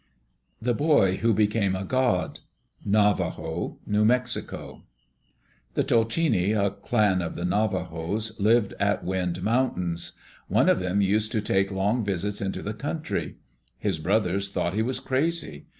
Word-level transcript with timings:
The 0.59 0.73
Boy 0.73 1.17
Who 1.17 1.31
Became 1.31 1.75
A 1.75 1.85
God 1.85 2.39
Navajo 2.83 3.77
(New 3.85 4.03
Mexico) 4.03 4.81
The 5.75 5.83
Tolchini, 5.83 6.53
a 6.53 6.71
clan 6.71 7.21
of 7.21 7.35
the 7.35 7.45
Navajos, 7.45 8.39
lived 8.39 8.73
at 8.79 9.03
Wind 9.03 9.43
Mountains. 9.43 10.13
One 10.47 10.69
of 10.69 10.79
them 10.79 11.01
used 11.01 11.31
to 11.33 11.39
take 11.41 11.69
long 11.69 12.03
visits 12.03 12.41
into 12.41 12.63
the 12.63 12.73
country. 12.73 13.35
His 13.77 13.99
brothers 13.99 14.49
thought 14.49 14.73
he 14.73 14.81
was 14.81 14.99
crazy. 14.99 15.67